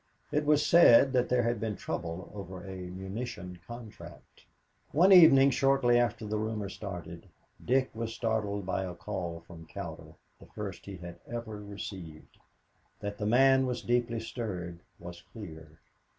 It 0.31 0.47
was 0.47 0.65
said 0.65 1.13
that 1.13 1.29
there 1.29 1.43
had 1.43 1.59
been 1.59 1.75
trouble 1.75 2.31
over 2.33 2.63
a 2.65 2.75
munition 2.89 3.59
contract. 3.67 4.47
One 4.93 5.11
evening 5.11 5.51
shortly 5.51 5.99
after 5.99 6.25
the 6.25 6.39
rumor 6.39 6.69
started, 6.69 7.29
Dick 7.63 7.91
was 7.93 8.11
startled 8.11 8.65
by 8.65 8.81
a 8.81 8.95
call 8.95 9.41
from 9.45 9.67
Cowder, 9.67 10.15
the 10.39 10.47
first 10.47 10.87
he 10.87 10.97
had 10.97 11.19
ever 11.27 11.61
received. 11.61 12.39
That 12.99 13.19
the 13.19 13.27
man 13.27 13.67
was 13.67 13.83
deeply 13.83 14.19
stirred 14.19 14.79
was 14.97 15.21
clear. 15.21 15.77